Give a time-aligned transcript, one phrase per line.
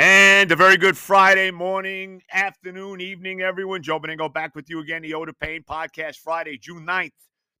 [0.00, 3.82] And a very good Friday morning, afternoon, evening, everyone.
[3.82, 7.10] Joe Benigno back with you again, the Oda Pain Podcast, Friday, June 9th,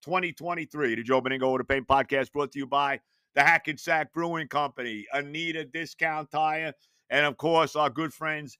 [0.04, 0.94] 2023.
[0.94, 3.00] The Joe Benigno Oda Pain Podcast brought to you by
[3.34, 6.72] the Hackensack Brewing Company, Anita Discount Tire,
[7.10, 8.56] and of course, our good friends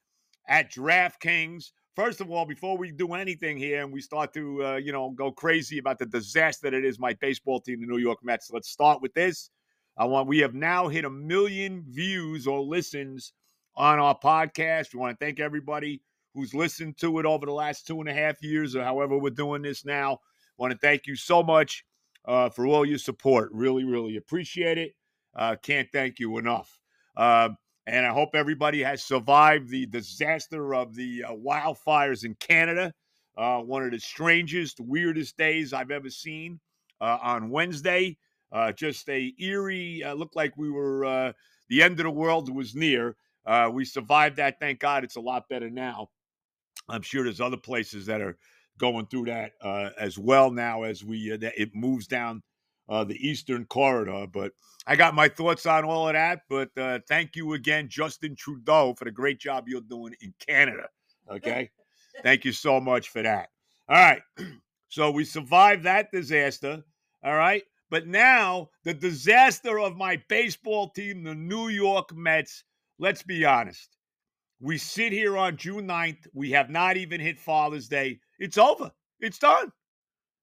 [0.49, 1.71] at DraftKings.
[1.95, 5.11] First of all, before we do anything here and we start to, uh, you know,
[5.11, 8.71] go crazy about the disaster that is my baseball team, the New York Mets, let's
[8.71, 9.51] start with this.
[9.97, 13.35] I want we have now hit a million views or listens
[13.79, 14.93] on our podcast.
[14.93, 16.03] We want to thank everybody
[16.35, 19.31] who's listened to it over the last two and a half years or however we're
[19.31, 20.19] doing this now.
[20.59, 21.85] Want to thank you so much
[22.27, 23.51] uh, for all your support.
[23.53, 24.95] Really, really appreciate it.
[25.35, 26.79] Uh, can't thank you enough.
[27.17, 27.51] Uh,
[27.87, 32.93] and I hope everybody has survived the disaster of the uh, wildfires in Canada.
[33.37, 36.59] Uh, one of the strangest, weirdest days I've ever seen
[37.01, 38.19] uh, on Wednesday.
[38.75, 41.33] just a eerie, looked like we were,
[41.69, 43.15] the end of the world was near.
[43.49, 44.61] Uh, we survived that.
[44.61, 46.11] Thank God it's a lot better now.
[46.87, 48.37] I'm sure there's other places that are
[48.79, 52.43] going through that uh, as well now as we uh, it moves down
[52.91, 54.27] uh, the eastern corridor.
[54.31, 54.53] But
[54.87, 56.43] I got my thoughts on all of that.
[56.51, 60.89] But uh, thank you again, Justin Trudeau, for the great job you're doing in Canada.
[61.31, 61.71] Okay,
[62.23, 63.51] thank you so much for that.
[63.87, 64.23] All right,
[64.89, 66.83] so we survived that disaster.
[67.23, 67.65] All right.
[67.91, 72.65] But now the disaster of my baseball team, the New York Mets,
[72.99, 73.97] let's be honest.
[74.61, 76.27] We sit here on June 9th.
[76.35, 78.19] We have not even hit Father's Day.
[78.39, 78.91] It's over.
[79.21, 79.73] It's done.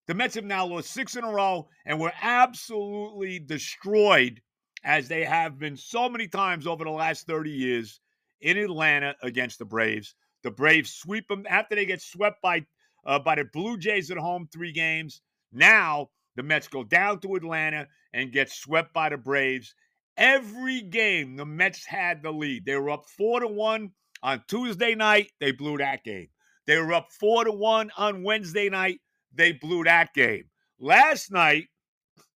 [0.08, 4.42] The Mets have now lost six in a row, and we're absolutely destroyed,
[4.84, 8.00] as they have been so many times over the last 30 years
[8.42, 10.16] in Atlanta against the Braves.
[10.44, 12.66] The Braves sweep them after they get swept by
[13.06, 15.22] uh, by the Blue Jays at home three games.
[15.52, 19.74] Now the Mets go down to Atlanta and get swept by the Braves.
[20.18, 22.66] Every game, the Mets had the lead.
[22.66, 23.92] They were up four to one
[24.24, 25.32] on Tuesday night.
[25.40, 26.28] They blew that game.
[26.68, 29.00] They were up four to one on Wednesday night.
[29.34, 30.46] They blew that game.
[30.80, 31.66] Last night,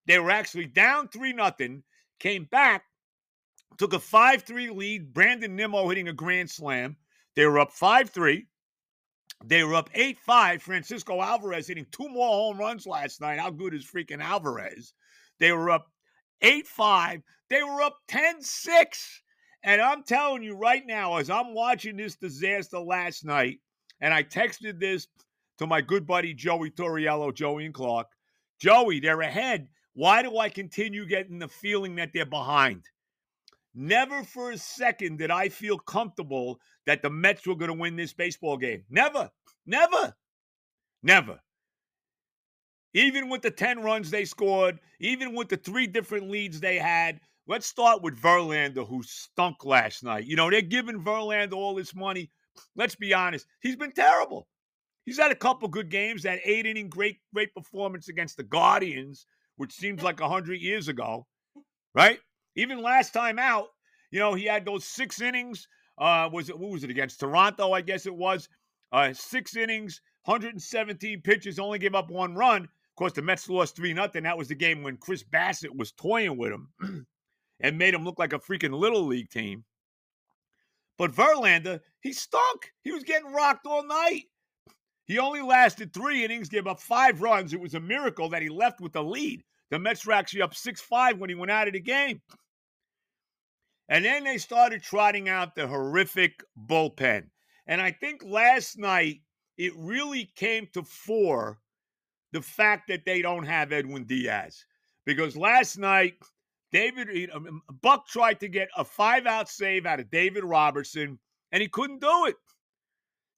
[0.05, 1.83] they were actually down three nothing.
[2.19, 2.83] Came back,
[3.77, 5.13] took a five three lead.
[5.13, 6.97] Brandon Nimmo hitting a grand slam.
[7.35, 8.47] They were up five three.
[9.45, 10.61] They were up 8 5.
[10.61, 13.39] Francisco Alvarez hitting two more home runs last night.
[13.39, 14.93] How good is freaking Alvarez?
[15.39, 15.87] They were up
[16.41, 17.21] 8 5.
[17.49, 19.21] They were up 10 6.
[19.63, 23.59] And I'm telling you right now, as I'm watching this disaster last night,
[23.99, 25.07] and I texted this
[25.57, 28.07] to my good buddy Joey Torriello, Joey and Clark.
[28.59, 29.67] Joey, they're ahead.
[29.93, 32.85] Why do I continue getting the feeling that they're behind?
[33.75, 37.95] Never for a second did I feel comfortable that the Mets were going to win
[37.95, 38.83] this baseball game.
[38.89, 39.29] Never,
[39.65, 40.15] never,
[41.03, 41.39] never.
[42.93, 47.19] Even with the 10 runs they scored, even with the three different leads they had,
[47.47, 50.25] let's start with Verlander, who stunk last night.
[50.25, 52.31] You know, they're giving Verlander all this money.
[52.75, 54.47] Let's be honest, he's been terrible.
[55.05, 59.27] He's had a couple good games, that eight inning great, great performance against the Guardians,
[59.55, 61.27] which seems like 100 years ago,
[61.93, 62.19] right?
[62.55, 63.67] Even last time out,
[64.11, 65.67] you know, he had those six innings.
[65.97, 67.71] Uh, was it, what was it against Toronto?
[67.71, 68.49] I guess it was.
[68.91, 72.67] Uh, six innings, 117 pitches, only gave up one run
[72.99, 74.23] course, the Mets lost 3 nothing.
[74.23, 76.67] That was the game when Chris Bassitt was toying with him
[77.61, 79.63] and made him look like a freaking little league team.
[80.97, 82.73] But Verlander, he stunk.
[82.83, 84.25] He was getting rocked all night.
[85.05, 87.53] He only lasted three innings, gave up five runs.
[87.53, 89.43] It was a miracle that he left with the lead.
[89.71, 92.21] The Mets were actually up 6 5 when he went out of the game.
[93.87, 97.27] And then they started trotting out the horrific bullpen.
[97.65, 99.21] And I think last night
[99.57, 101.59] it really came to fore
[102.31, 104.65] the fact that they don't have Edwin Diaz.
[105.05, 106.15] Because last night,
[106.71, 111.17] David um, Buck tried to get a five out save out of David Robertson,
[111.51, 112.35] and he couldn't do it.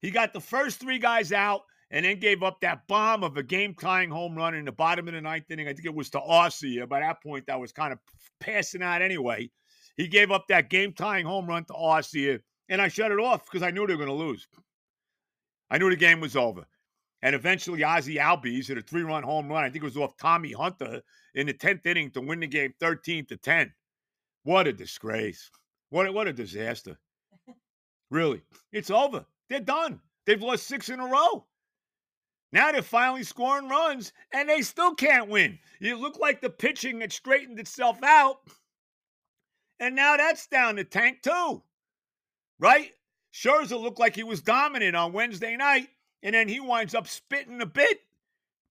[0.00, 3.42] He got the first three guys out and then gave up that bomb of a
[3.42, 5.68] game tying home run in the bottom of the ninth inning.
[5.68, 6.88] I think it was to Arcia.
[6.88, 7.98] By that point, that was kind of
[8.40, 9.50] passing out anyway.
[9.96, 13.44] He gave up that game tying home run to Arcia, and I shut it off
[13.44, 14.48] because I knew they were going to lose.
[15.70, 16.66] I knew the game was over.
[17.22, 19.64] And eventually, Ozzy Albies hit a three run home run.
[19.64, 21.00] I think it was off Tommy Hunter
[21.34, 23.72] in the 10th inning to win the game 13 to 10.
[24.42, 25.50] What a disgrace.
[25.90, 26.98] What, what a disaster.
[28.10, 28.42] Really.
[28.72, 29.24] It's over.
[29.48, 30.00] They're done.
[30.26, 31.46] They've lost six in a row.
[32.52, 35.58] Now they're finally scoring runs, and they still can't win.
[35.80, 38.40] You look like the pitching had straightened itself out,
[39.80, 41.62] and now that's down the tank too,
[42.58, 42.92] right?
[43.32, 45.88] Scherzer looked like he was dominant on Wednesday night,
[46.22, 48.00] and then he winds up spitting a bit.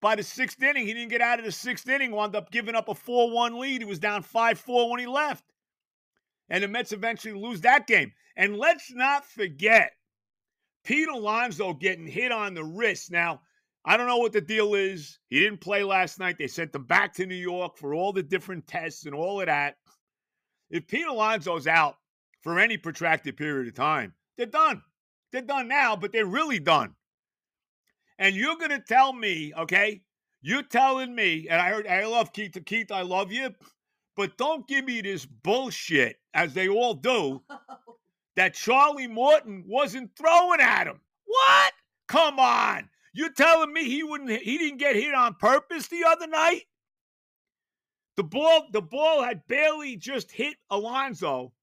[0.02, 2.74] By the sixth inning, he didn't get out of the sixth inning, wound up giving
[2.74, 3.82] up a 4 1 lead.
[3.82, 5.44] He was down 5 4 when he left.
[6.50, 8.12] And the Mets eventually lose that game.
[8.36, 9.92] And let's not forget
[10.84, 13.12] Pete Alonso getting hit on the wrist.
[13.12, 13.42] Now,
[13.86, 15.20] I don't know what the deal is.
[15.30, 16.38] He didn't play last night.
[16.38, 19.48] They sent him back to New York for all the different tests and all of
[19.48, 19.78] that.
[20.70, 21.96] If Pete Alonso's out
[22.42, 24.82] for any protracted period of time, they're done.
[25.32, 26.96] They're done now, but they're really done.
[28.22, 30.04] And you're going to tell me, okay?
[30.44, 32.56] You're telling me, and I heard, I love Keith.
[32.68, 33.50] Keith, I love you,
[34.16, 37.42] but don't give me this bullshit, as they all do,
[38.36, 41.02] that Charlie Morton wasn't throwing at him.
[41.26, 41.74] What?
[42.08, 42.88] Come on.
[43.12, 46.62] You're telling me he wouldn't he didn't get hit on purpose the other night?
[48.18, 51.54] The ball, the ball had barely just hit Alonso,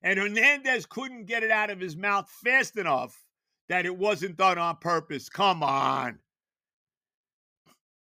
[0.00, 3.23] and Hernandez couldn't get it out of his mouth fast enough
[3.68, 5.28] that it wasn't done on purpose.
[5.28, 6.18] Come on.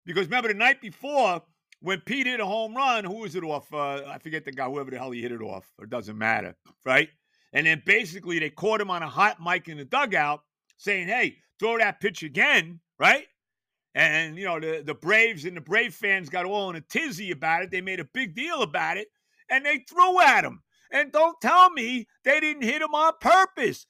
[0.06, 1.42] Because remember the night before,
[1.80, 3.72] when Pete hit a home run, who was it off?
[3.72, 5.70] Uh, I forget the guy, whoever the hell he hit it off.
[5.80, 7.08] It doesn't matter, right?
[7.52, 10.42] And then basically they caught him on a hot mic in the dugout
[10.76, 13.26] saying, hey, throw that pitch again, right?
[13.94, 17.32] And, you know, the, the Braves and the Brave fans got all in a tizzy
[17.32, 17.70] about it.
[17.70, 19.08] They made a big deal about it,
[19.50, 20.62] and they threw at him.
[20.92, 23.86] And don't tell me they didn't hit him on purpose.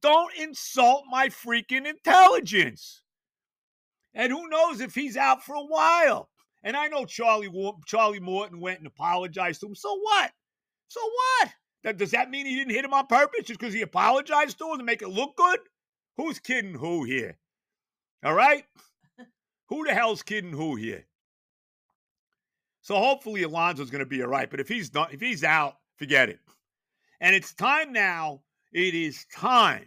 [0.00, 3.02] Don't insult my freaking intelligence.
[4.14, 6.30] And who knows if he's out for a while.
[6.62, 7.50] And I know Charlie
[7.86, 9.74] Charlie Morton went and apologized to him.
[9.74, 10.32] So what?
[10.88, 11.96] So what?
[11.96, 14.78] Does that mean he didn't hit him on purpose just because he apologized to him
[14.78, 15.60] to make it look good?
[16.16, 17.38] Who's kidding who here?
[18.24, 18.64] All right?
[19.68, 21.06] who the hell's kidding who here?
[22.80, 24.50] So hopefully Alonso's going to be all right.
[24.50, 26.40] But if he's not, if he's out, forget it.
[27.20, 28.42] And it's time now.
[28.76, 29.86] It is time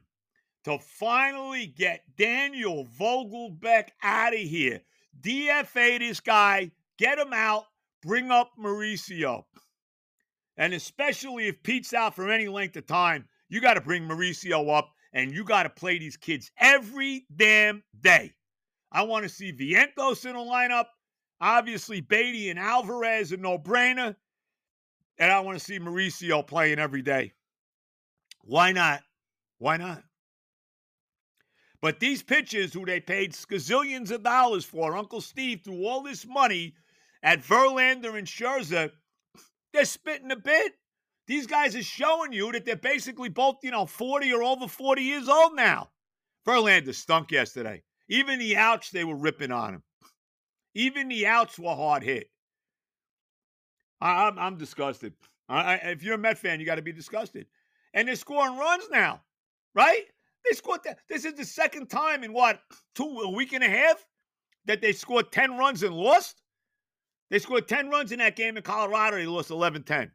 [0.64, 4.82] to finally get Daniel Vogelbach out of here.
[5.22, 7.66] DFA this guy, get him out,
[8.02, 9.44] bring up Mauricio.
[10.58, 14.76] And especially if Pete's out for any length of time, you got to bring Mauricio
[14.76, 18.34] up and you got to play these kids every damn day.
[18.92, 20.86] I want to see Vientos in the lineup.
[21.40, 24.16] Obviously, Baty and Alvarez, a no brainer.
[25.20, 27.34] And I want to see Mauricio playing every day.
[28.50, 29.04] Why not?
[29.60, 30.02] Why not?
[31.84, 36.26] But these pitchers who they paid skazillions of dollars for, Uncle Steve threw all this
[36.26, 36.74] money
[37.22, 38.90] at Verlander and Scherzer,
[39.72, 40.72] they're spitting a bit.
[41.28, 45.04] These guys are showing you that they're basically both, you know, 40 or over 40
[45.04, 45.92] years old now.
[46.44, 47.84] Verlander stunk yesterday.
[48.08, 49.84] Even the outs, they were ripping on him.
[50.74, 52.32] Even the outs were hard hit.
[54.02, 55.14] I, am I'm, I'm disgusted.
[55.48, 57.46] I, if you're a Met fan, you got to be disgusted.
[57.94, 59.22] And they're scoring runs now,
[59.74, 60.04] right?
[60.46, 60.82] They scored.
[61.08, 62.62] This is the second time in what,
[62.96, 64.06] two, a week and a half
[64.66, 66.42] that they scored 10 runs and lost?
[67.30, 69.18] They scored 10 runs in that game in Colorado.
[69.18, 70.12] They lost 11 10.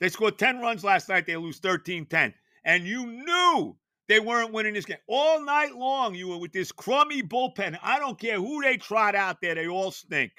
[0.00, 1.26] They scored 10 runs last night.
[1.26, 2.34] They lose 13 10.
[2.64, 3.76] And you knew
[4.08, 4.98] they weren't winning this game.
[5.06, 7.78] All night long, you were with this crummy bullpen.
[7.82, 10.32] I don't care who they trot out there, they all stink.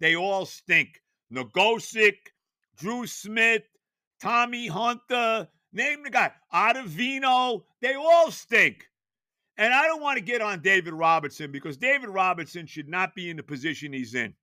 [0.00, 1.00] They all stink.
[1.32, 2.16] Nogosek,
[2.76, 3.62] Drew Smith,
[4.20, 8.86] Tommy Hunter, name the guy, Ottavino, they all stink.
[9.56, 13.28] And I don't want to get on David Robertson because David Robertson should not be
[13.28, 14.34] in the position he's in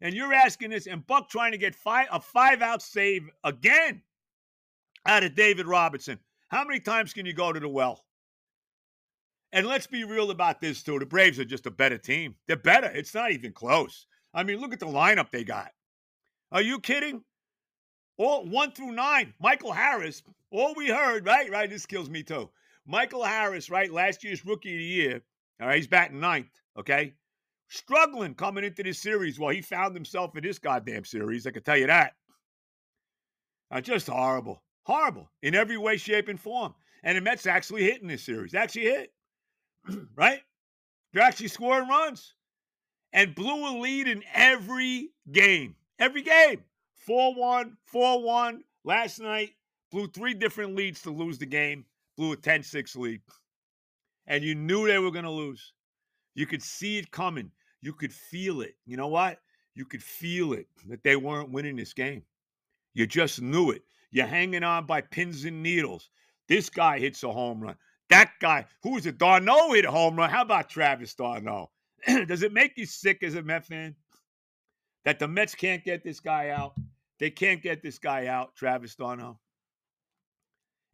[0.00, 4.02] and you're asking this, and Buck trying to get five, a five out save again
[5.06, 6.18] out of David Robertson.
[6.48, 8.04] How many times can you go to the well?
[9.52, 10.98] And let's be real about this, too.
[10.98, 12.36] The Braves are just a better team.
[12.46, 12.86] They're better.
[12.86, 14.06] It's not even close.
[14.32, 15.70] I mean, look at the lineup they got.
[16.52, 17.22] Are you kidding?
[18.20, 19.32] All one through nine.
[19.40, 21.50] Michael Harris, all we heard, right?
[21.50, 21.70] Right.
[21.70, 22.50] This kills me too.
[22.86, 23.90] Michael Harris, right?
[23.90, 25.22] Last year's rookie of the year.
[25.60, 25.76] All right.
[25.76, 26.50] He's batting ninth.
[26.78, 27.14] Okay
[27.70, 29.38] struggling coming into this series.
[29.38, 31.46] Well, he found himself in this goddamn series.
[31.46, 32.14] I can tell you that.
[33.70, 34.62] Uh, just horrible.
[34.82, 36.74] Horrible in every way, shape, and form.
[37.02, 38.54] And the Mets actually hit in this series.
[38.54, 39.12] Actually hit.
[40.16, 40.40] right?
[41.12, 42.34] They're actually scoring runs.
[43.12, 45.74] And blew a lead in every game.
[45.98, 46.62] Every game.
[47.10, 48.62] 4 1, 4 1.
[48.84, 49.50] Last night,
[49.90, 51.84] blew three different leads to lose the game.
[52.16, 53.20] Blew a 10 6 lead.
[54.28, 55.72] And you knew they were going to lose.
[56.36, 57.50] You could see it coming.
[57.82, 58.76] You could feel it.
[58.86, 59.40] You know what?
[59.74, 62.22] You could feel it that they weren't winning this game.
[62.94, 63.82] You just knew it.
[64.12, 66.10] You're hanging on by pins and needles.
[66.46, 67.74] This guy hits a home run.
[68.10, 69.18] That guy, who is it?
[69.18, 70.30] d'Arnaud hit a home run.
[70.30, 71.70] How about Travis d'Arnaud?
[72.28, 73.96] Does it make you sick as a Met fan
[75.04, 76.74] that the Mets can't get this guy out?
[77.20, 79.38] They can't get this guy out, Travis d'Arnaud.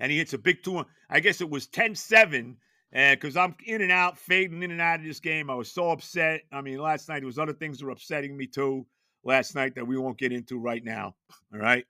[0.01, 0.85] And he hits a big two.
[1.09, 2.57] I guess it was 10 7
[2.93, 5.49] eh, because I'm in and out, fading in and out of this game.
[5.49, 6.43] I was so upset.
[6.53, 8.87] I mean, last night there was other things that were upsetting me too.
[9.25, 11.15] Last night that we won't get into right now.
[11.55, 11.87] All right.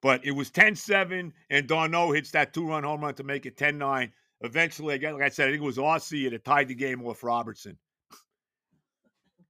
[0.00, 4.12] But it was 10-7, and d'Arnaud hits that two-run home run to make it 10-9.
[4.42, 7.24] Eventually, again, like I said, I think it was Arcia that tied the game off
[7.24, 7.76] Robertson.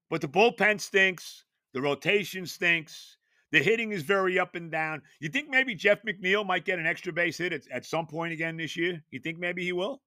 [0.09, 1.45] But the bullpen stinks.
[1.75, 3.18] The rotation stinks.
[3.51, 5.03] The hitting is very up and down.
[5.21, 8.33] You think maybe Jeff McNeil might get an extra base hit at, at some point
[8.33, 9.03] again this year?
[9.11, 10.03] You think maybe he will?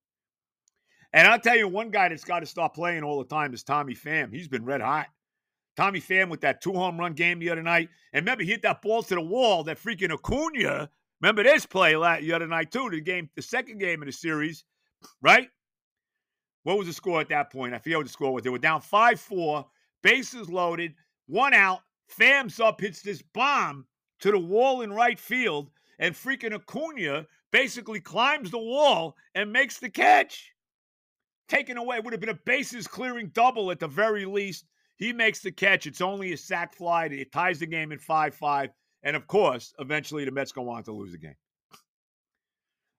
[1.13, 3.63] And I'll tell you, one guy that's got to stop playing all the time is
[3.63, 4.31] Tommy Pham.
[4.31, 5.07] He's been red hot.
[5.75, 7.89] Tommy Pham with that two home run game the other night.
[8.13, 10.89] And remember, he hit that ball to the wall, that freaking Acuna.
[11.21, 14.63] Remember this play the other night, too, the game, the second game of the series,
[15.21, 15.49] right?
[16.63, 17.73] What was the score at that point?
[17.73, 18.43] I forget what the score was.
[18.43, 19.65] They were down 5 4,
[20.03, 20.93] bases loaded,
[21.27, 21.81] one out.
[22.11, 23.85] Pham's up, hits this bomb
[24.19, 29.79] to the wall in right field, and freaking Acuna basically climbs the wall and makes
[29.79, 30.51] the catch.
[31.47, 34.65] Taken away would have been a bases clearing double at the very least.
[34.97, 35.87] He makes the catch.
[35.87, 37.05] It's only a sac fly.
[37.05, 38.69] It ties the game at 5 5.
[39.03, 41.35] And of course, eventually the Mets go on to lose the game.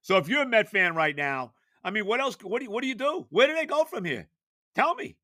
[0.02, 1.52] So if you're a Met fan right now,
[1.84, 2.36] I mean, what else?
[2.42, 3.26] What do you, what do you do?
[3.30, 4.28] Where do they go from here?
[4.74, 5.16] Tell me.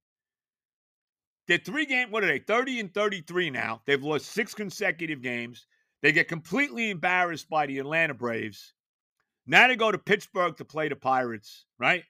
[1.48, 2.10] They're three game.
[2.10, 2.38] What are they?
[2.38, 3.80] Thirty and thirty-three now.
[3.86, 5.66] They've lost six consecutive games.
[6.02, 8.74] They get completely embarrassed by the Atlanta Braves.
[9.46, 11.64] Now they go to Pittsburgh to play the Pirates.
[11.78, 12.04] Right?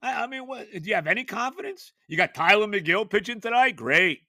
[0.00, 1.92] I, I mean, what, do you have any confidence?
[2.08, 3.76] You got Tylor Megill pitching tonight?
[3.76, 4.20] Great.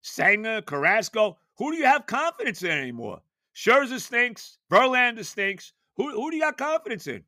[0.00, 1.36] Senga, Carrasco.
[1.58, 3.20] Who do you have confidence in anymore?
[3.54, 4.58] Scherzer stinks.
[4.70, 5.74] Verlander stinks.
[5.96, 7.22] Who, who do you got confidence in?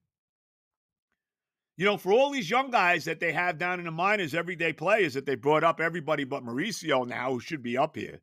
[1.76, 4.73] You know, for all these young guys that they have down in the minors, everyday
[4.73, 8.21] players that they brought up, everybody but Mauricio now, who should be up here,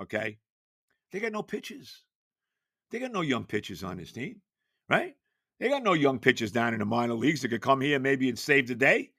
[0.00, 0.38] okay?
[1.10, 2.02] They got no pitches.
[2.90, 4.40] They got no young pitchers on this team,
[4.88, 5.16] right?
[5.58, 8.28] They got no young pitchers down in the minor leagues that could come here maybe
[8.28, 9.10] and save the day.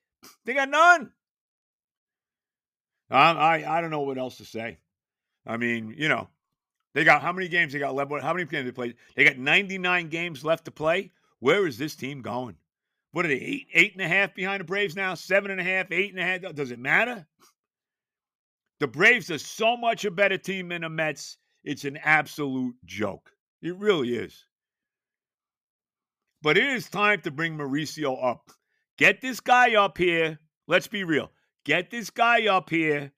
[0.46, 1.12] They got none.
[3.10, 4.79] I, I, I don't know what else to say.
[5.46, 6.29] I mean, you know,
[6.93, 8.12] they got how many games they got left?
[8.22, 8.96] How many games they played?
[9.15, 11.12] They got 99 games left to play.
[11.39, 12.55] Where is this team going?
[13.12, 15.15] What are they, eight, eight and a half behind the Braves now?
[15.15, 16.56] Seven and a half, eight and a half?
[16.56, 17.27] Does it matter?
[18.80, 21.38] The Braves are so much a better team than the Mets.
[21.63, 23.32] It's an absolute joke.
[23.62, 24.46] It really is.
[26.41, 28.50] But it is time to bring Mauricio up.
[28.98, 30.39] Get this guy up here.
[30.68, 31.32] Let's be real.
[31.65, 33.12] Get this guy up here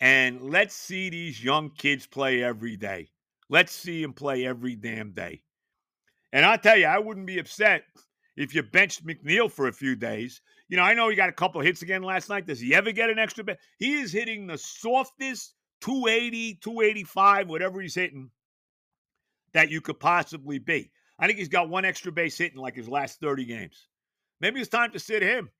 [0.00, 3.10] and let's see these young kids play every day.
[3.48, 5.42] Let's see him play every damn day.
[6.32, 7.84] And I'll tell you, I wouldn't be upset
[8.40, 10.40] if you benched McNeil for a few days.
[10.68, 12.46] You know, I know he got a couple hits again last night.
[12.46, 13.60] Does he ever get an extra bet?
[13.78, 18.30] He is hitting the softest 280, 285, whatever he's hitting
[19.52, 20.90] that you could possibly be.
[21.18, 23.88] I think he's got one extra base hit in like his last 30 games.
[24.40, 25.50] Maybe it's time to sit him.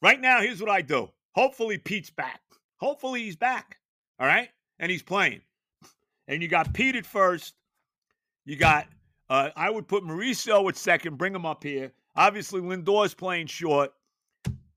[0.00, 1.10] Right now, here's what I do.
[1.34, 2.40] Hopefully, Pete's back.
[2.78, 3.76] Hopefully, he's back.
[4.18, 4.48] All right.
[4.78, 5.42] And he's playing.
[6.28, 7.54] And you got Pete at first.
[8.46, 8.86] You got,
[9.32, 11.90] uh, I would put Mauricio at second, bring him up here.
[12.14, 13.90] Obviously, Lindor's playing short.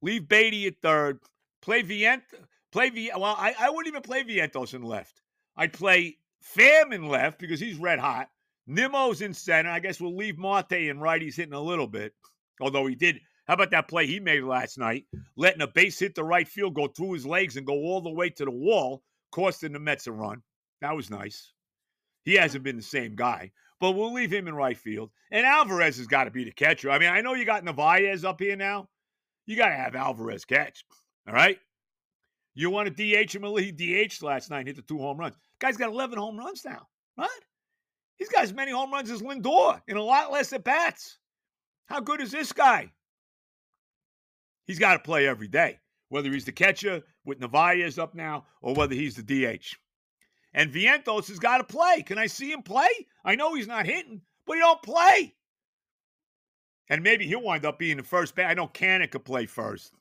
[0.01, 1.19] Leave Baty at third.
[1.61, 2.21] Play Vientos.
[2.71, 3.11] Play V.
[3.13, 5.21] Well, I, I wouldn't even play Vientos in left.
[5.57, 6.19] I'd play
[6.55, 8.29] Pham in left because he's red hot.
[8.69, 9.69] Nimmo's in center.
[9.69, 11.21] I guess we'll leave Marte in right.
[11.21, 12.13] He's hitting a little bit,
[12.61, 13.19] although he did.
[13.47, 15.03] How about that play he made last night,
[15.35, 18.09] letting a base hit the right field go through his legs and go all the
[18.09, 20.41] way to the wall, costing the Mets a run.
[20.79, 21.51] That was nice.
[22.23, 23.51] He hasn't been the same guy,
[23.85, 25.11] but we'll leave him in right field.
[25.29, 26.89] And Alvarez has got to be the catcher.
[26.89, 28.89] I mean, I know you got Narvaez up here now.
[29.45, 30.83] You got to have Alvarez catch.
[31.27, 31.59] All right.
[32.55, 33.43] You want to DH him?
[33.43, 35.35] He DH last night, hit the two home runs.
[35.59, 36.87] Guy's got 11 home runs now.
[37.15, 37.29] right?
[38.17, 41.19] He's got as many home runs as Lindor in a lot less at bats.
[41.85, 42.91] How good is this guy?
[44.65, 45.77] He's got to play every day,
[46.09, 49.75] whether he's the catcher with Narvaez up now or whether he's the DH.
[50.55, 52.01] And Vientos has got to play.
[52.01, 52.87] Can I see him play?
[53.25, 55.35] I know he's not hitting, but he don't play.
[56.87, 58.45] And maybe he'll wind up being the first base.
[58.47, 59.91] I know Canha could play first.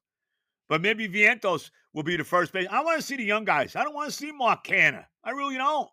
[0.68, 2.68] But maybe Vientos will be the first base.
[2.70, 3.74] I want to see the young guys.
[3.74, 5.04] I don't want to see Mark Canha.
[5.24, 5.90] I really don't.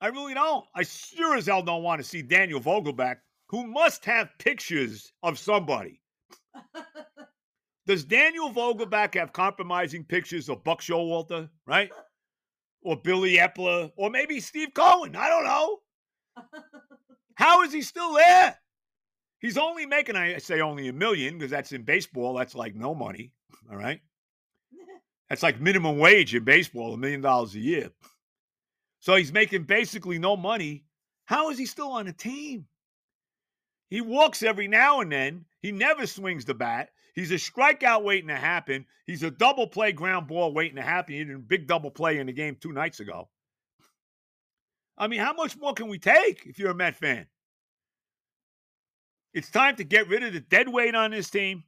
[0.00, 0.64] I really don't.
[0.74, 3.18] I sure as hell don't want to see Daniel Vogelbach,
[3.48, 6.02] who must have pictures of somebody.
[7.86, 11.48] Does Daniel Vogelbach have compromising pictures of Buck Showalter?
[11.64, 11.92] Right?
[12.84, 15.16] Or Billy Eppler or maybe Steve Cohen.
[15.16, 15.80] I don't know.
[17.34, 18.56] How is he still there?
[19.40, 22.34] He's only making, I say only a million because that's in baseball.
[22.34, 23.32] That's like no money.
[23.70, 24.00] All right.
[25.28, 27.90] That's like minimum wage in baseball, a million dollars a year.
[29.00, 30.84] So he's making basically no money.
[31.24, 32.66] How is he still on a team?
[33.88, 35.44] He walks every now and then.
[35.60, 36.90] He never swings the bat.
[37.14, 38.86] He's a strikeout waiting to happen.
[39.06, 41.14] He's a double play ground ball waiting to happen.
[41.14, 43.28] He did a big double play in the game two nights ago.
[44.98, 47.26] I mean, how much more can we take if you're a Met fan?
[49.32, 51.64] It's time to get rid of the dead weight on this team.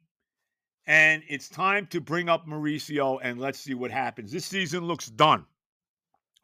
[0.88, 4.30] And it's time to bring up Mauricio and let's see what happens.
[4.30, 5.44] This season looks done.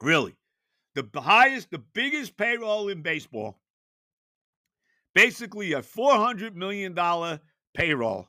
[0.00, 0.34] Really.
[0.94, 3.60] The highest, the biggest payroll in baseball.
[5.14, 6.98] Basically, a $400 million
[7.74, 8.28] payroll.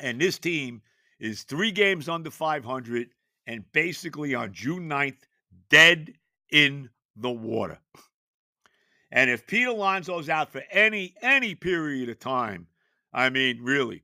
[0.00, 0.82] And this team
[1.18, 3.08] is three games under 500
[3.46, 5.18] and basically on June 9th,
[5.70, 6.14] dead
[6.50, 7.78] in the water.
[9.10, 12.66] And if Pete Alonso's out for any any period of time,
[13.12, 14.02] I mean, really.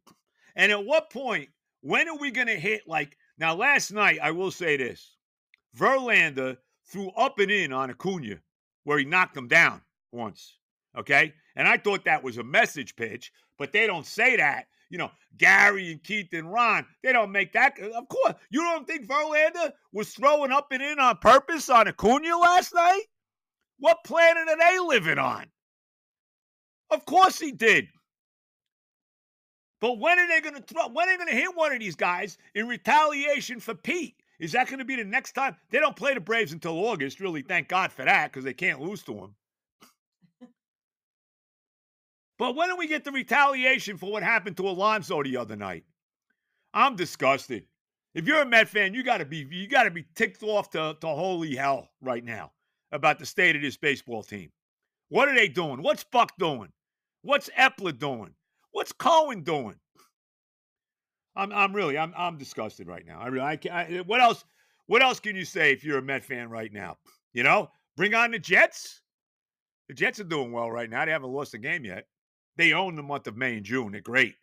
[0.55, 1.49] And at what point,
[1.81, 3.55] when are we going to hit like now?
[3.55, 5.17] Last night, I will say this:
[5.77, 8.39] Verlander threw up and in on Acuna,
[8.85, 9.83] where he knocked him down
[10.13, 10.57] once.
[10.97, 14.69] Okay, and I thought that was a message pitch, but they don't say that.
[14.93, 17.79] You know, Gary and Keith and Ron, they don't make that.
[17.81, 22.37] Of course, you don't think Verlander was throwing up and in on purpose on Acuna
[22.37, 23.05] last night?
[23.79, 25.47] What planet are they living on?
[26.91, 27.89] Of course he did.
[29.81, 30.89] But when are they going to throw?
[30.89, 34.17] When are they going to hit one of these guys in retaliation for Pete?
[34.41, 35.57] Is that going to be the next time?
[35.71, 37.19] They don't play the Braves until August.
[37.19, 39.35] Really, thank God for that because they can't lose to them.
[42.43, 45.85] But when do we get the retaliation for what happened to Alonso the other night?
[46.75, 47.67] I'm disgusted.
[48.17, 50.69] If you're a Met fan, you got to be you got to be ticked off
[50.71, 52.51] to, to holy hell right now
[52.91, 54.51] about the state of this baseball team.
[55.09, 55.85] What are they doing?
[55.85, 56.73] What's Buck doing?
[57.23, 58.35] What's Eppler doing?
[58.73, 59.77] What's Cohen doing?
[61.37, 63.21] I'm I'm really I'm I'm disgusted right now.
[63.21, 64.45] I really I, I what else
[64.87, 66.97] what else can you say if you're a Met fan right now?
[67.35, 69.01] You know, bring on the Jets.
[69.87, 71.05] The Jets are doing well right now.
[71.05, 72.07] They haven't lost a game yet.
[72.57, 73.93] They own the month of May and June.
[73.93, 74.35] They're great.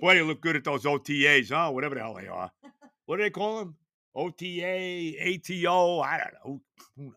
[0.00, 1.70] Boy, they look good at those OTAs, huh?
[1.70, 2.50] Whatever the hell they are.
[3.06, 3.76] What do they call them?
[4.14, 6.00] OTA, ATO.
[6.00, 6.60] I don't know.
[6.96, 7.14] Who, knows?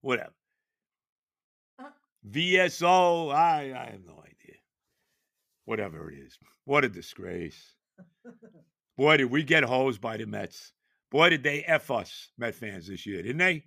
[0.00, 0.34] Whatever.
[1.78, 1.90] Uh
[2.28, 3.32] VSO.
[3.32, 4.56] I I have no idea.
[5.64, 6.38] Whatever it is.
[6.64, 7.74] What a disgrace.
[8.96, 10.72] Boy, did we get hosed by the Mets.
[11.10, 13.64] Boy, did they F us, Met fans, this year, didn't they?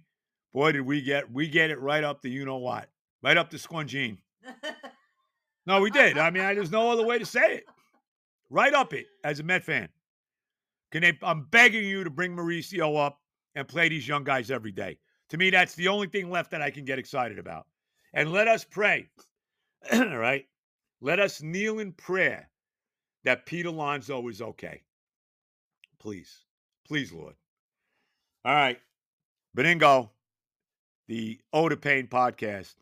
[0.54, 2.90] Boy, did we get we get it right up to you know what.
[3.24, 4.18] Right up to Squungene.
[5.65, 6.17] no, we did.
[6.17, 7.65] I mean, there's no other way to say it.
[8.50, 9.89] Right up it as a Met fan.
[10.91, 13.21] Can they, I'm begging you to bring Mauricio up
[13.56, 14.97] and play these young guys every day.
[15.30, 17.67] To me, that's the only thing left that I can get excited about.
[18.13, 19.08] And let us pray.
[19.93, 20.45] All right.
[21.00, 22.50] Let us kneel in prayer
[23.24, 24.82] that Pete Alonso is okay.
[26.00, 26.45] Please.
[26.88, 27.36] Please, Lord.
[28.43, 28.80] All right.
[29.56, 30.10] Benigno,
[31.08, 32.76] the Ode Pain podcast.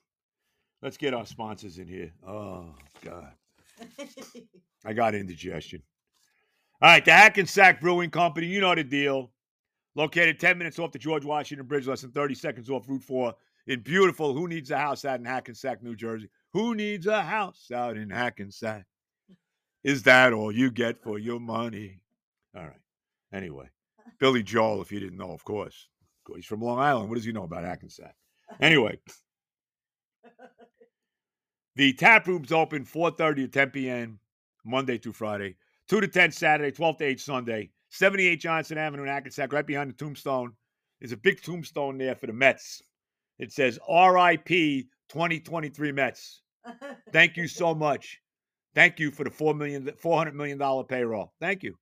[0.82, 2.12] Let's get our sponsors in here.
[2.28, 3.34] Oh, God.
[4.86, 5.82] I got indigestion.
[6.82, 9.32] All right, the Hackensack Brewing Company, you know the deal.
[9.96, 13.34] Located 10 minutes off the George Washington Bridge, less than 30 seconds off Route 4
[13.68, 16.30] in beautiful Who Needs a House out in Hackensack, New Jersey.
[16.54, 18.86] Who needs a house out in Hackensack?
[19.84, 22.00] Is that all you get for your money?
[22.56, 22.74] All right.
[23.32, 23.70] Anyway,
[24.20, 25.88] Billy Joel, if you didn't know, of course.
[26.36, 27.10] He's from Long Island.
[27.10, 28.16] What does he know about Hackensack?
[28.60, 29.00] Anyway,
[31.80, 34.20] the tap room's open 4.30 to 10 p.m.
[34.66, 35.56] Monday through Friday,
[35.88, 37.70] 2 to 10 Saturday, 12 to 8 Sunday.
[37.88, 40.52] 78 Johnson Avenue in Hackensack, right behind the tombstone.
[41.00, 42.82] There's a big tombstone there for the Mets.
[43.40, 44.46] It says RIP
[45.08, 46.42] 2023 Mets.
[47.14, 48.20] Thank you so much.
[48.76, 51.32] Thank you for the four million, $400 million payroll.
[51.40, 51.76] Thank you.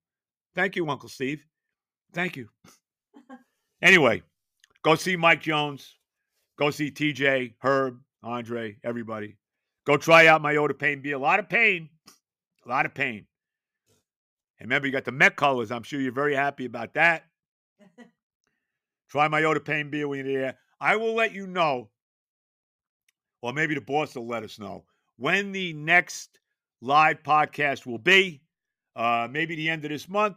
[0.54, 1.44] Thank you, Uncle Steve.
[2.14, 2.48] Thank you.
[3.82, 4.22] Anyway,
[4.84, 5.96] go see Mike Jones.
[6.60, 9.38] Go see TJ, Herb, Andre, everybody.
[9.88, 11.16] Go try out my Ode Pain beer.
[11.16, 11.88] A lot of pain.
[12.66, 13.26] A lot of pain.
[14.60, 15.72] And remember, you got the Met colors.
[15.72, 17.24] I'm sure you're very happy about that.
[19.10, 20.58] Try my Ode Pain beer when you're there.
[20.82, 21.90] I will let you know,
[23.42, 24.84] or maybe the boss will let us know,
[25.16, 26.38] when the next
[26.82, 28.42] live podcast will be.
[28.94, 30.36] Uh, maybe the end of this month,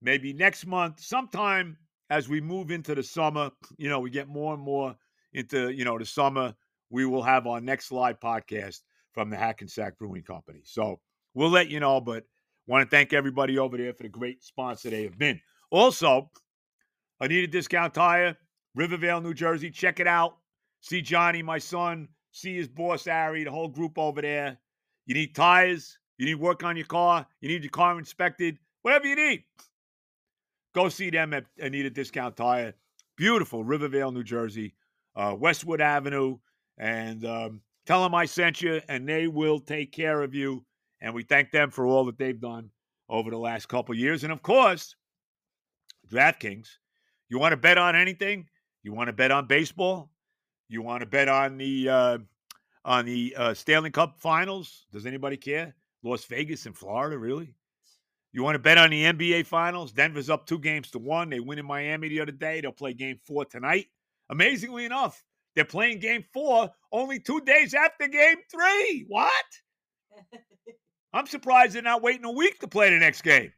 [0.00, 1.76] maybe next month, sometime
[2.10, 4.94] as we move into the summer, you know, we get more and more
[5.32, 6.54] into, you know, the summer,
[6.90, 8.80] we will have our next live podcast
[9.12, 10.60] from the Hackensack Brewing Company.
[10.64, 11.00] So
[11.34, 12.24] we'll let you know, but
[12.66, 15.40] Want to thank everybody over there for the great sponsor they have been.
[15.70, 16.30] Also,
[17.20, 18.36] I need a discount tire.
[18.74, 19.70] Rivervale, New Jersey.
[19.70, 20.36] Check it out.
[20.80, 22.08] See Johnny, my son.
[22.32, 24.58] See his boss, Ari, the whole group over there.
[25.06, 25.98] You need tires.
[26.18, 27.26] You need work on your car.
[27.40, 28.58] You need your car inspected.
[28.82, 29.44] Whatever you need.
[30.74, 32.74] Go see them at Anita Discount Tire.
[33.16, 34.74] Beautiful, Rivervale, New Jersey,
[35.14, 36.36] uh, Westwood Avenue.
[36.78, 40.64] And um, tell them I sent you, and they will take care of you.
[41.00, 42.70] And we thank them for all that they've done
[43.08, 44.24] over the last couple years.
[44.24, 44.96] And of course,
[46.10, 46.68] DraftKings.
[47.28, 48.46] You want to bet on anything?
[48.82, 50.10] You want to bet on baseball?
[50.68, 52.18] You want to bet on the uh,
[52.84, 54.86] on the uh, Stanley Cup Finals?
[54.92, 55.74] Does anybody care?
[56.02, 57.54] Las Vegas and Florida, really?
[58.32, 59.92] You want to bet on the NBA Finals?
[59.92, 61.30] Denver's up two games to one.
[61.30, 62.60] They win in Miami the other day.
[62.60, 63.86] They'll play Game Four tonight.
[64.28, 65.24] Amazingly enough,
[65.56, 69.06] they're playing Game Four only two days after Game Three.
[69.08, 69.32] What?
[71.12, 73.52] I'm surprised they're not waiting a week to play the next game.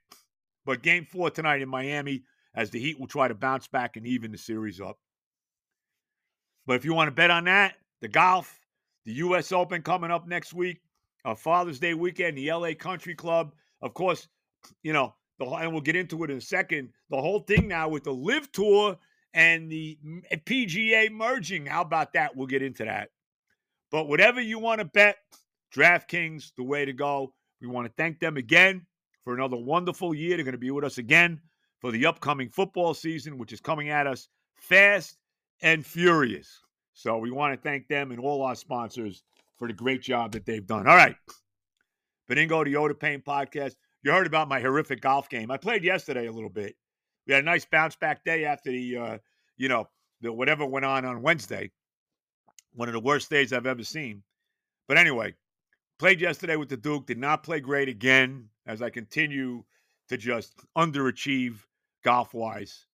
[0.65, 2.23] But Game Four tonight in Miami,
[2.55, 4.97] as the Heat will try to bounce back and even the series up.
[6.67, 8.59] But if you want to bet on that, the golf,
[9.05, 9.51] the U.S.
[9.51, 10.81] Open coming up next week,
[11.25, 13.55] a Father's Day weekend, the LA Country Club.
[13.83, 14.29] Of course,
[14.83, 16.91] you know, the, and we'll get into it in a second.
[17.11, 18.97] The whole thing now with the LIV Tour
[19.35, 19.99] and the
[20.47, 21.67] PGA merging.
[21.67, 22.37] How about that?
[22.37, 23.11] We'll get into that.
[23.91, 25.17] But whatever you want to bet,
[25.75, 27.33] DraftKings, the way to go.
[27.61, 28.87] We want to thank them again
[29.25, 30.37] for another wonderful year.
[30.37, 31.41] They're going to be with us again
[31.81, 35.17] for the upcoming football season, which is coming at us fast
[35.63, 36.61] and furious.
[36.95, 39.23] So we want to thank them and all our sponsors
[39.57, 40.87] for the great job that they've done.
[40.87, 41.17] All right.
[42.31, 43.75] Benigno, the Yoda Pain podcast.
[44.03, 45.51] You heard about my horrific golf game.
[45.51, 46.77] I played yesterday a little bit.
[47.29, 49.19] We had a nice bounce back day after the, uh,
[49.59, 49.87] you know,
[50.23, 51.71] the whatever went on on Wednesday.
[52.75, 54.23] One of the worst days I've ever seen.
[54.89, 55.35] But anyway,
[55.99, 57.07] played yesterday with the Duke.
[57.07, 59.63] Did not play great again as I continue
[60.09, 61.59] to just underachieve
[62.03, 62.87] golf wise.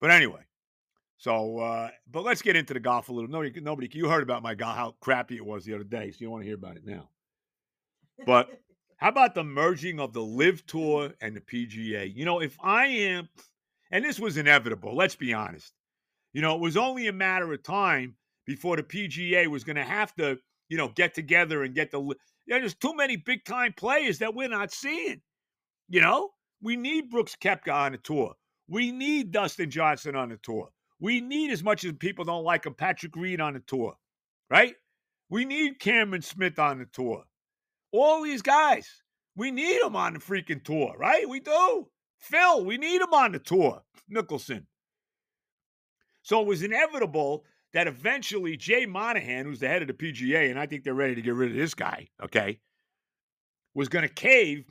[0.00, 0.42] But anyway,
[1.18, 3.30] so, uh, but let's get into the golf a little.
[3.30, 6.16] Nobody, nobody, you heard about my golf, how crappy it was the other day, so
[6.20, 7.08] you don't want to hear about it now.
[8.26, 8.48] But
[8.96, 12.14] how about the merging of the LIV Tour and the PGA?
[12.14, 13.28] You know, if I am,
[13.94, 15.72] and this was inevitable, let's be honest.
[16.32, 19.84] You know, it was only a matter of time before the PGA was going to
[19.84, 20.36] have to,
[20.68, 22.00] you know, get together and get the.
[22.00, 22.14] You
[22.48, 25.22] know, there's too many big time players that we're not seeing.
[25.88, 26.30] You know,
[26.60, 28.34] we need Brooks Koepka on the tour.
[28.68, 30.70] We need Dustin Johnson on the tour.
[30.98, 33.94] We need, as much as people don't like him, Patrick Reed on the tour,
[34.50, 34.74] right?
[35.30, 37.22] We need Cameron Smith on the tour.
[37.92, 38.88] All these guys,
[39.36, 41.28] we need them on the freaking tour, right?
[41.28, 41.86] We do.
[42.18, 43.82] Phil, we need him on the tour.
[44.10, 44.64] Mickelson.
[46.22, 50.58] So it was inevitable that eventually Jay Monahan, who's the head of the PGA, and
[50.58, 52.60] I think they're ready to get rid of this guy, okay,
[53.74, 54.64] was going to cave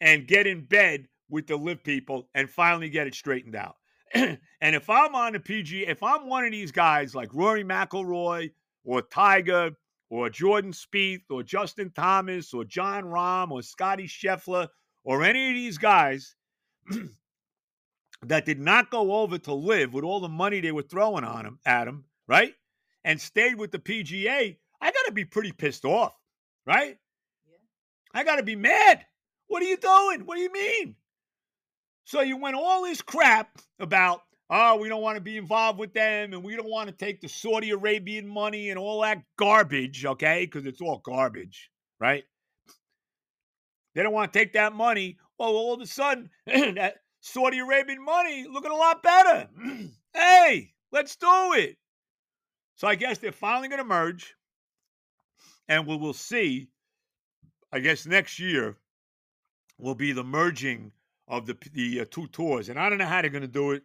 [0.00, 3.76] and get in bed with the LIV people and finally get it straightened out.
[4.14, 8.50] and if I'm on the PGA, if I'm one of these guys like Rory McIlroy
[8.84, 9.70] or Tiger
[10.10, 14.68] or Jordan Spieth or Justin Thomas or Jon Rahm or Scotty Scheffler
[15.04, 16.36] or any of these guys
[18.22, 21.46] that did not go over to LIV with all the money they were throwing on
[21.46, 22.54] him at him, right?
[23.04, 26.14] And stayed with the PGA, I got to be pretty pissed off,
[26.66, 26.96] right?
[27.46, 28.20] Yeah.
[28.20, 29.04] I got to be mad.
[29.48, 30.26] What are you doing?
[30.26, 30.96] What do you mean?
[32.04, 35.94] So you went all this crap about, oh, we don't want to be involved with
[35.94, 40.04] them and we don't want to take the Saudi Arabian money and all that garbage,
[40.04, 40.44] okay?
[40.44, 42.24] Because it's all garbage, right?
[43.94, 45.18] They don't want to take that money.
[45.38, 49.48] Well, all of a sudden, that Saudi Arabian money looking a lot better.
[50.14, 51.76] hey, let's do it.
[52.76, 54.34] So I guess they're finally going to merge.
[55.68, 56.68] And we will see,
[57.72, 58.76] I guess next year
[59.78, 60.92] will be the merging
[61.28, 63.72] of the the uh, two tours, and I don't know how they're going to do
[63.72, 63.82] it.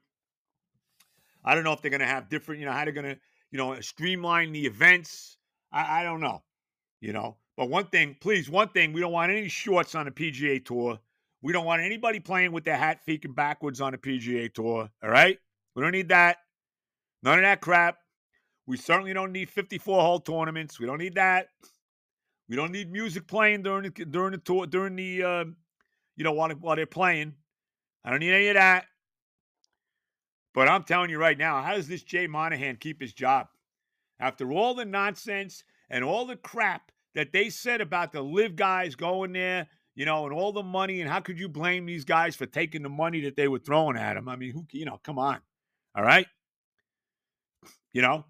[1.45, 3.17] I don't know if they're going to have different, you know, how they're going to,
[3.51, 5.37] you know, streamline the events.
[5.71, 6.43] I, I don't know,
[6.99, 7.37] you know.
[7.55, 10.99] But one thing, please, one thing, we don't want any shorts on the PGA Tour.
[11.41, 14.89] We don't want anybody playing with their hat feeking backwards on the PGA Tour.
[15.03, 15.37] All right,
[15.75, 16.37] we don't need that.
[17.23, 17.97] None of that crap.
[18.65, 20.79] We certainly don't need 54 hole tournaments.
[20.79, 21.47] We don't need that.
[22.49, 25.45] We don't need music playing during the during the tour during the uh,
[26.17, 27.35] you know, while, while they're playing.
[28.03, 28.85] I don't need any of that.
[30.53, 33.47] But I'm telling you right now, how does this Jay Monahan keep his job?
[34.19, 38.95] After all the nonsense and all the crap that they said about the LIV guys
[38.95, 39.67] going there,
[39.97, 42.83] you know, and all the money, and how could you blame these guys for taking
[42.83, 44.29] the money that they were throwing at them?
[44.29, 45.39] I mean, who, you know, come on.
[45.95, 46.27] All right.
[47.93, 48.23] You know,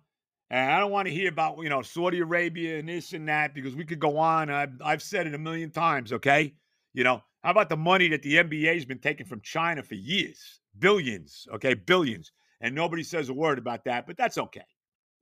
[0.49, 3.53] and I don't want to hear about, you know, Saudi Arabia and this and that
[3.53, 4.49] because we could go on.
[4.49, 6.53] I've, I've said it a million times, okay?
[6.93, 9.95] You know, how about the money that the NBA has been taking from China for
[9.95, 10.61] years?
[10.79, 12.31] Billions, okay, billions.
[12.61, 14.63] and nobody says a word about that, but that's okay.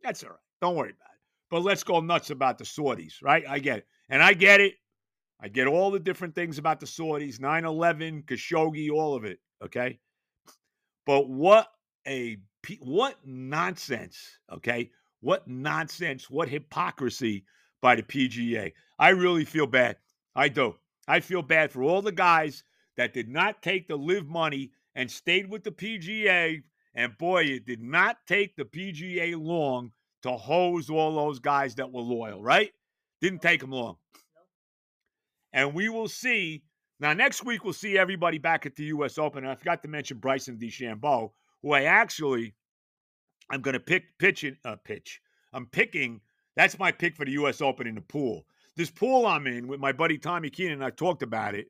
[0.04, 0.40] That's all right.
[0.62, 1.22] Don't worry about it.
[1.50, 3.44] But let's go nuts about the Saudis, right?
[3.50, 3.88] I get it.
[4.10, 4.76] And I get it.
[5.42, 9.40] I get all the different things about the Saudis 9 11, Khashoggi, all of it.
[9.64, 10.00] Okay.
[11.06, 11.68] But what
[12.08, 12.38] a
[12.80, 14.18] what nonsense,
[14.52, 14.92] okay?
[15.22, 17.46] What nonsense, what hypocrisy
[17.82, 18.74] by the PGA.
[18.98, 19.98] I really feel bad.
[20.36, 20.76] I do.
[21.08, 22.64] I feel bad for all the guys
[22.98, 26.64] that did not take the LIV money and stayed with the PGA.
[26.96, 29.92] And boy, it did not take the PGA long
[30.24, 32.72] to hose all those guys that were loyal, right?
[33.22, 33.98] Didn't take them long.
[35.56, 36.64] And we will see.
[37.00, 39.18] Now, next week, we'll see everybody back at the U.S.
[39.18, 39.44] Open.
[39.44, 41.32] And I forgot to mention Bryson DeChambeau,
[41.64, 42.54] who I actually,
[43.50, 45.22] I'm going to pick, pitch, in, uh, pitch.
[45.54, 46.20] I'm picking,
[46.56, 47.62] that's my pick for the U.S.
[47.62, 48.46] Open in the pool.
[48.76, 51.68] This pool I'm in with my buddy Tommy Keenan, and I talked about it.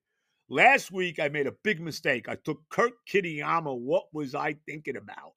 [0.49, 2.27] Last week, I made a big mistake.
[2.27, 3.77] I took Kurt Kitayama.
[3.77, 5.33] What was I thinking about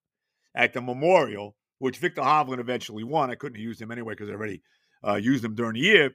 [0.54, 3.30] at the Memorial, which Viktor Hovland eventually won?
[3.30, 4.62] I couldn't use him anyway because I already
[5.06, 6.14] uh, used him during the year.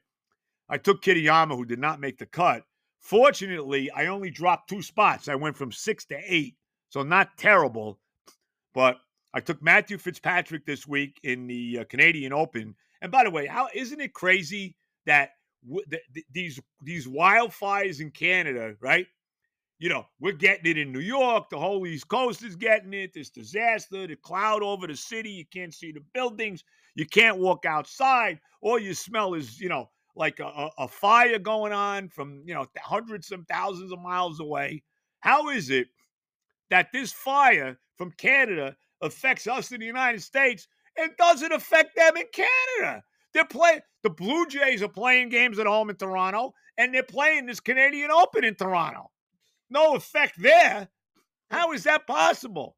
[0.69, 2.63] I took Kitayama, who did not make the cut.
[2.99, 5.27] Fortunately, I only dropped two spots.
[5.27, 6.55] I went from six to eight,
[6.89, 7.99] so not terrible.
[8.73, 8.97] But
[9.33, 12.75] I took Matthew Fitzpatrick this week in the uh, Canadian Open.
[13.01, 15.31] And by the way, how isn't it crazy that
[15.67, 19.05] w- th- th- these these wildfires in Canada, right?
[19.79, 21.49] You know, we're getting it in New York.
[21.49, 23.13] The whole East Coast is getting it.
[23.13, 25.31] This disaster, the cloud over the city.
[25.31, 26.63] You can't see the buildings.
[26.95, 28.39] You can't walk outside.
[28.61, 32.67] All you smell is, you know, like a, a fire going on from, you know,
[32.77, 34.83] hundreds and thousands of miles away.
[35.21, 35.87] How is it
[36.69, 42.17] that this fire from Canada affects us in the United States and doesn't affect them
[42.17, 43.03] in Canada?
[43.33, 47.45] They're playing the Blue Jays are playing games at home in Toronto, and they're playing
[47.45, 49.09] this Canadian Open in Toronto.
[49.69, 50.89] No effect there.
[51.49, 52.75] How is that possible?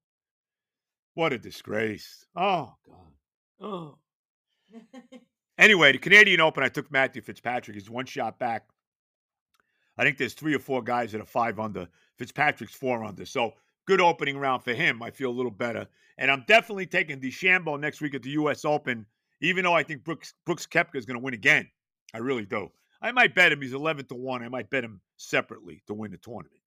[1.16, 2.26] What a disgrace.
[2.36, 3.14] Oh God.
[3.60, 3.98] Oh.
[5.58, 7.76] Anyway, the Canadian Open, I took Matthew Fitzpatrick.
[7.76, 8.68] He's one shot back.
[9.98, 11.88] I think there's three or four guys that are five under.
[12.18, 13.26] Fitzpatrick's four under.
[13.26, 13.54] So
[13.86, 15.02] good opening round for him.
[15.02, 15.88] I feel a little better.
[16.18, 18.66] And I'm definitely taking DeChambeau next week at the U.S.
[18.66, 19.06] Open,
[19.42, 21.70] even though I think Brooks Brooks Koepka is going to win again.
[22.14, 22.70] I really do.
[23.02, 23.62] I might bet him.
[23.62, 24.44] He's 11 to 1.
[24.44, 26.62] I might bet him separately to win the tournament.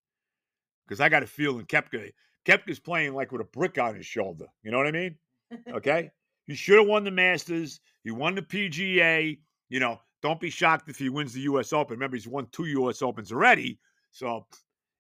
[0.87, 2.13] Because I got a feeling Koepka,
[2.47, 4.47] Koepka's playing like with a brick on his shoulder.
[4.63, 5.17] You know what I mean?
[5.73, 6.11] Okay?
[6.49, 7.79] He should have won the Masters.
[8.03, 9.39] He won the PGA.
[9.69, 11.75] You know, don't be shocked if he wins the U.S.
[11.75, 11.95] Open.
[11.95, 13.03] Remember, he's won two U.S.
[13.03, 13.79] Opens already.
[14.11, 14.47] So,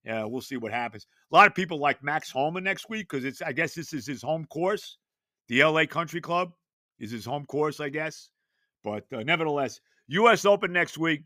[0.05, 1.07] yeah, we'll see what happens.
[1.33, 3.41] A lot of people like Max Homa next week because it's.
[3.41, 4.99] I guess this is his home course.
[5.49, 5.87] The L.A.
[5.87, 6.53] Country Club
[6.99, 8.29] is his home course, I guess.
[8.85, 10.45] But uh, nevertheless, U.S.
[10.45, 11.25] Open next week.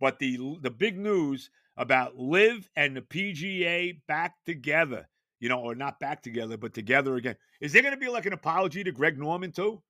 [0.00, 5.08] But the the big news about LIV and the PGA back together
[5.40, 7.34] you know, or not back together, but together again.
[7.60, 9.82] Is there going to be like an apology to Greg Norman too?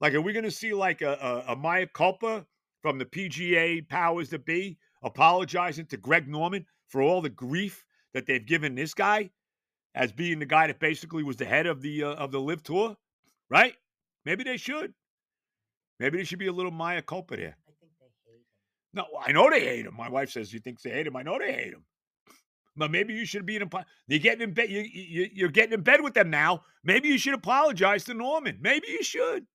[0.00, 2.46] Like, are we going to see like a, a, a mea culpa
[2.80, 7.84] from the PGA powers that be apologizing to Greg Norman for all the grief
[8.14, 9.30] that they've given this guy
[9.94, 12.62] as being the guy that basically was the head of the uh, of the LIV
[12.62, 12.96] tour,
[13.50, 13.74] right?
[14.24, 14.94] Maybe they should.
[15.98, 17.56] Maybe there should be a little mea culpa there.
[17.68, 18.44] I think they hate him.
[18.94, 19.96] No, I know they hate him.
[19.96, 21.16] My wife says she thinks they hate him.
[21.16, 21.84] I know they hate him.
[22.78, 23.68] But maybe you should be in.
[24.06, 24.70] You're getting in bed.
[24.70, 26.62] You, you, you're getting in bed with them now.
[26.84, 28.58] Maybe you should apologize to Norman.
[28.60, 29.46] Maybe you should.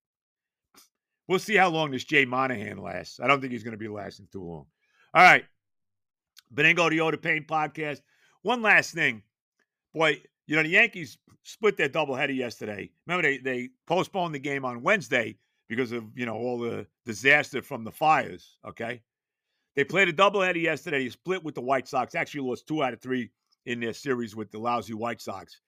[1.28, 3.20] We'll see how long this Jay Monahan lasts.
[3.22, 4.66] I don't think he's going to be lasting too long.
[5.14, 5.46] All right.
[6.54, 8.02] Benigno the Oda Pain podcast.
[8.42, 9.24] One last thing.
[9.94, 12.92] Boy, you know, the Yankees split their doubleheader yesterday.
[13.08, 15.38] Remember, they, they postponed the game on Wednesday
[15.70, 18.58] because of, you know, all the disaster from the fires.
[18.68, 19.02] Okay.
[19.76, 21.04] They played a doubleheader yesterday.
[21.04, 22.16] They split with the White Sox.
[22.16, 23.32] Actually, lost two out of three
[23.66, 25.60] in their series with the lousy White Sox.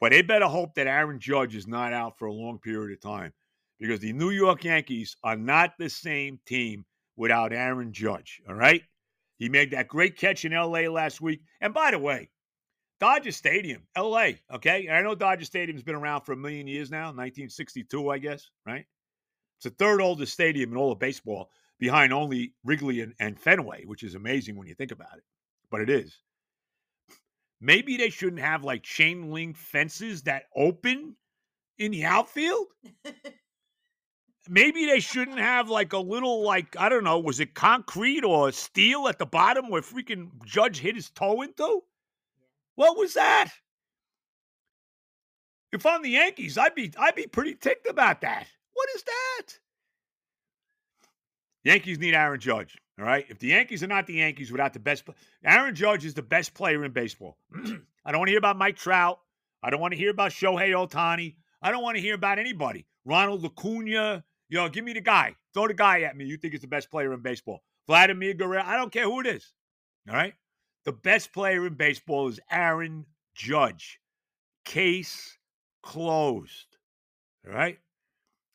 [0.00, 3.00] But they better hope that Aaron Judge is not out for a long period of
[3.00, 3.32] time
[3.78, 6.84] because the New York Yankees are not the same team
[7.16, 8.40] without Aaron Judge.
[8.48, 8.82] All right.
[9.38, 11.42] He made that great catch in LA last week.
[11.60, 12.30] And by the way,
[12.98, 14.88] Dodger Stadium, LA, okay?
[14.90, 18.84] I know Dodger Stadium's been around for a million years now, 1962, I guess, right?
[19.56, 23.84] It's the third oldest stadium in all of baseball behind only Wrigley and, and Fenway,
[23.86, 25.24] which is amazing when you think about it.
[25.70, 26.16] But it is.
[27.60, 31.16] Maybe they shouldn't have like chain link fences that open
[31.78, 32.66] in the outfield.
[34.48, 38.52] Maybe they shouldn't have like a little like I don't know, was it concrete or
[38.52, 41.82] steel at the bottom where freaking Judge hit his toe into?
[42.76, 43.50] What was that?
[45.72, 48.46] If I'm the Yankees, I'd be I'd be pretty ticked about that.
[48.72, 49.46] What is that?
[51.64, 52.76] Yankees need Aaron Judge.
[52.98, 53.24] All right.
[53.28, 55.04] If the Yankees are not the Yankees without the best,
[55.44, 57.36] Aaron Judge is the best player in baseball.
[58.04, 59.20] I don't want to hear about Mike Trout.
[59.62, 61.36] I don't want to hear about Shohei Ohtani.
[61.62, 62.86] I don't want to hear about anybody.
[63.04, 64.24] Ronald Acuna.
[64.50, 65.36] Know, give me the guy.
[65.54, 66.24] Throw the guy at me.
[66.24, 67.62] You think it's the best player in baseball.
[67.86, 68.64] Vladimir Guerrero.
[68.64, 69.52] I don't care who it is.
[70.08, 70.34] All right.
[70.84, 74.00] The best player in baseball is Aaron Judge.
[74.64, 75.38] Case
[75.82, 76.78] closed.
[77.46, 77.78] All right.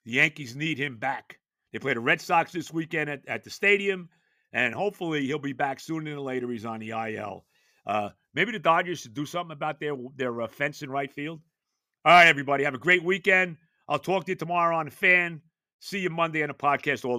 [0.05, 1.39] The Yankees need him back.
[1.75, 4.07] They play the Red Sox this weekend at, at the stadium,
[4.53, 6.49] and hopefully he'll be back sooner than later.
[6.49, 7.43] He's on the IL.
[7.85, 11.41] Uh, maybe the Dodgers should do something about their their uh, fence in right field.
[12.05, 13.57] All right, everybody, have a great weekend.
[13.89, 15.41] I'll talk to you tomorrow on the fan.
[15.81, 17.03] See you Monday on the podcast.
[17.03, 17.17] All